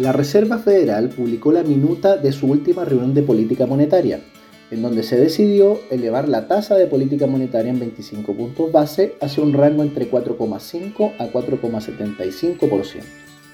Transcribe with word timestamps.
La 0.00 0.12
Reserva 0.12 0.56
Federal 0.56 1.10
publicó 1.10 1.52
la 1.52 1.62
minuta 1.62 2.16
de 2.16 2.32
su 2.32 2.46
última 2.46 2.86
reunión 2.86 3.12
de 3.12 3.22
política 3.22 3.66
monetaria, 3.66 4.20
en 4.70 4.80
donde 4.80 5.02
se 5.02 5.18
decidió 5.20 5.78
elevar 5.90 6.26
la 6.26 6.48
tasa 6.48 6.74
de 6.76 6.86
política 6.86 7.26
monetaria 7.26 7.70
en 7.70 7.80
25 7.80 8.32
puntos 8.32 8.72
base 8.72 9.16
hacia 9.20 9.42
un 9.42 9.52
rango 9.52 9.82
entre 9.82 10.10
4,5 10.10 11.12
a 11.18 11.26
4,75%. 11.30 13.02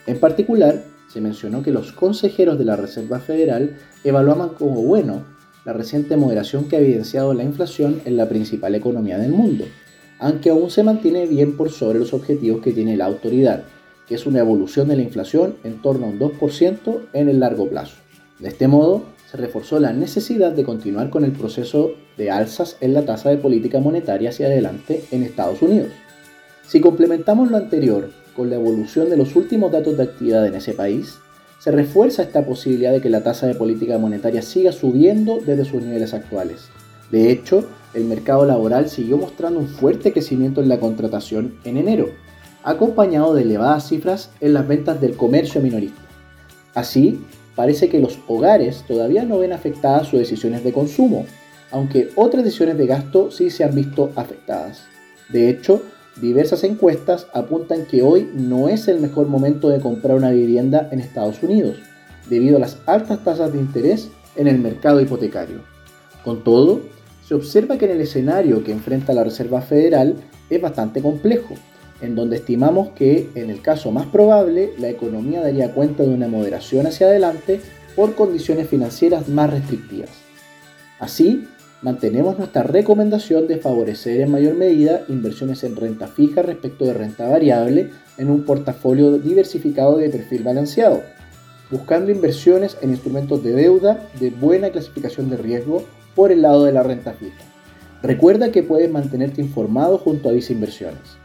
En 0.07 0.21
particular, 0.21 0.85
se 1.09 1.21
mencionó 1.21 1.65
que 1.65 1.73
los 1.73 1.91
consejeros 1.91 2.61
de 2.61 2.65
la 2.65 2.77
Reserva 2.77 3.19
Federal 3.19 3.79
evaluaban 4.05 4.51
como 4.51 4.83
bueno 4.83 5.25
la 5.65 5.73
reciente 5.73 6.17
moderación 6.17 6.69
que 6.69 6.77
ha 6.77 6.81
evidenciado 6.81 7.35
la 7.35 7.43
inflación 7.43 8.03
en 8.05 8.17
la 8.17 8.29
principal 8.29 8.77
economía 8.77 9.19
del 9.19 9.33
mundo, 9.33 9.65
aunque 10.21 10.51
aún 10.51 10.71
se 10.71 10.85
mantiene 10.85 11.27
bien 11.27 11.57
por 11.57 11.73
sobre 11.73 11.99
los 11.99 12.13
objetivos 12.13 12.63
que 12.63 12.73
tiene 12.73 12.97
la 12.97 13.07
autoridad, 13.07 13.65
que 14.07 14.15
es 14.15 14.27
una 14.27 14.41
evolución 14.41 14.89
de 14.89 14.97
la 14.97 15.03
inflación 15.03 15.57
en 15.65 15.83
torno 15.83 16.07
a 16.07 16.09
un 16.11 16.19
2% 16.19 17.01
en 17.13 17.29
el 17.29 17.41
largo 17.41 17.69
plazo. 17.69 17.97
De 18.39 18.49
este 18.49 18.69
modo, 18.69 19.03
se 19.31 19.37
reforzó 19.37 19.81
la 19.81 19.93
necesidad 19.93 20.53
de 20.53 20.65
continuar 20.65 21.11
con 21.11 21.25
el 21.25 21.33
proceso 21.33 21.93
de 22.17 22.31
alzas 22.31 22.77
en 22.81 22.95
la 22.95 23.05
tasa 23.05 23.31
de 23.31 23.39
política 23.39 23.81
monetaria 23.81 24.31
hacia 24.31 24.47
adelante 24.47 25.05
en 25.11 25.23
Estados 25.23 25.63
Unidos. 25.63 25.91
Si 26.67 26.81
complementamos 26.81 27.51
lo 27.51 27.57
anterior 27.57 28.11
con 28.37 28.51
la 28.51 28.57
evolución 28.57 29.09
de 29.11 29.17
los 29.17 29.35
últimos 29.35 29.73
datos 29.73 29.97
de 29.97 30.05
actividad 30.05 30.47
en 30.47 30.55
ese 30.55 30.75
país, 30.75 31.19
se 31.59 31.71
refuerza 31.71 32.23
esta 32.23 32.45
posibilidad 32.45 32.93
de 32.93 33.01
que 33.01 33.09
la 33.09 33.23
tasa 33.23 33.47
de 33.47 33.55
política 33.55 33.99
monetaria 33.99 34.43
siga 34.43 34.73
subiendo 34.73 35.41
desde 35.45 35.65
sus 35.65 35.83
niveles 35.83 36.13
actuales. 36.13 36.69
De 37.11 37.31
hecho, 37.31 37.65
el 37.95 38.05
mercado 38.05 38.45
laboral 38.45 38.89
siguió 38.89 39.17
mostrando 39.17 39.59
un 39.61 39.69
fuerte 39.69 40.13
crecimiento 40.13 40.61
en 40.61 40.69
la 40.69 40.79
contratación 40.79 41.55
en 41.65 41.79
enero, 41.79 42.11
acompañado 42.67 43.33
de 43.33 43.43
elevadas 43.43 43.89
cifras 43.89 44.31
en 44.41 44.53
las 44.53 44.67
ventas 44.67 45.01
del 45.01 45.17
comercio 45.17 45.61
minorista. 45.61 46.03
Así, 46.75 47.25
parece 47.55 47.89
que 47.89 48.01
los 48.01 48.19
hogares 48.27 48.85
todavía 48.89 49.25
no 49.25 49.39
ven 49.39 49.53
afectadas 49.53 50.09
sus 50.09 50.19
decisiones 50.19 50.65
de 50.65 50.73
consumo, 50.73 51.27
aunque 51.71 52.11
otras 52.17 52.43
decisiones 52.43 52.77
de 52.77 52.87
gasto 52.87 53.31
sí 53.31 53.51
se 53.51 53.63
han 53.63 53.73
visto 53.73 54.11
afectadas. 54.17 54.83
De 55.29 55.49
hecho, 55.49 55.81
diversas 56.21 56.65
encuestas 56.65 57.29
apuntan 57.33 57.87
que 57.87 58.03
hoy 58.03 58.29
no 58.35 58.69
es 58.69 58.89
el 58.89 59.01
mejor 59.01 59.29
momento 59.29 59.69
de 59.69 59.81
comprar 59.81 60.17
una 60.17 60.31
vivienda 60.31 60.89
en 60.91 60.99
Estados 60.99 61.41
Unidos, 61.45 61.77
debido 62.29 62.57
a 62.57 62.61
las 62.61 62.79
altas 62.87 63.23
tasas 63.23 63.53
de 63.53 63.61
interés 63.61 64.09
en 64.35 64.49
el 64.49 64.59
mercado 64.59 65.01
hipotecario. 65.01 65.61
Con 66.25 66.43
todo, 66.43 66.81
se 67.25 67.35
observa 67.35 67.79
que 67.79 67.85
en 67.85 67.93
el 67.93 68.01
escenario 68.01 68.65
que 68.65 68.73
enfrenta 68.73 69.13
la 69.13 69.23
Reserva 69.23 69.61
Federal 69.61 70.17
es 70.51 70.61
bastante 70.61 71.01
complejo, 71.01 71.55
en 72.01 72.15
donde 72.15 72.37
estimamos 72.37 72.91
que, 72.91 73.31
en 73.35 73.51
el 73.51 73.63
caso 73.63 73.91
más 73.91 74.07
probable, 74.07 74.73
la 74.79 74.89
economía 74.89 75.41
daría 75.41 75.73
cuenta 75.73 76.03
de 76.03 76.11
una 76.11 76.29
moderación 76.29 76.87
hacia 76.87 77.07
adelante 77.07 77.61
por 77.95 78.15
condiciones 78.15 78.69
financieras 78.69 79.29
más 79.29 79.51
restrictivas. 79.51 80.11
Así, 80.99 81.47
mantenemos 81.83 82.39
nuestra 82.39 82.63
recomendación 82.63 83.49
de 83.49 83.59
favorecer 83.59 84.21
en 84.21 84.31
mayor 84.31 84.55
medida 84.55 85.03
inversiones 85.09 85.65
en 85.65 85.77
renta 85.77 86.07
fija 86.07 86.43
respecto 86.43 86.85
de 86.85 86.95
renta 86.95 87.29
variable 87.29 87.91
en 88.19 88.31
un 88.31 88.45
portafolio 88.45 89.19
diversificado 89.19 89.97
de 89.97 90.11
perfil 90.11 90.43
balanceado, 90.43 91.03
buscando 91.71 92.11
inversiones 92.11 92.77
en 92.83 92.91
instrumentos 92.91 93.43
de 93.43 93.53
deuda 93.53 94.09
de 94.21 94.31
buena 94.31 94.71
clasificación 94.71 95.31
de 95.31 95.37
riesgo 95.37 95.85
por 96.15 96.33
el 96.33 96.43
lado 96.43 96.65
de 96.65 96.73
la 96.73 96.83
renta 96.83 97.13
fija. 97.13 97.45
Recuerda 98.03 98.53
que 98.53 98.63
puedes 98.63 98.91
mantenerte 98.91 99.41
informado 99.41 99.99
junto 99.99 100.29
a 100.29 100.33
Visa 100.33 100.53
Inversiones. 100.53 101.19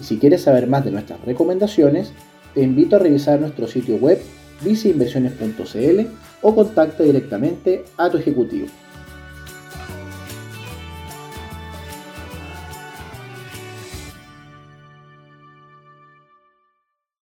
Si 0.00 0.18
quieres 0.18 0.42
saber 0.42 0.66
más 0.66 0.84
de 0.84 0.90
nuestras 0.90 1.20
recomendaciones, 1.22 2.12
te 2.54 2.62
invito 2.62 2.96
a 2.96 2.98
revisar 2.98 3.40
nuestro 3.40 3.66
sitio 3.66 3.96
web 3.96 4.20
visainversiones.cl 4.62 6.00
o 6.42 6.54
contacta 6.54 7.02
directamente 7.02 7.84
a 7.96 8.10
tu 8.10 8.18
ejecutivo. 8.18 8.66